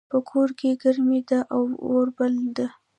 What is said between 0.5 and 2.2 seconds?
کې ګرمي ده او اور